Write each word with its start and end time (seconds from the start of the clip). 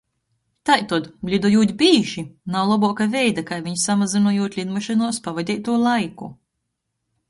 Taitod, 0.69 1.09
lidojūt 1.33 1.73
bīži, 1.83 2.25
nav 2.55 2.73
lobuoka 2.73 3.09
veida, 3.13 3.47
kai 3.53 3.63
viņ 3.69 3.79
samazynojūt 3.85 4.61
lidmašynuos 4.63 5.25
pavadeitū 5.31 5.83
laiku. 5.89 6.37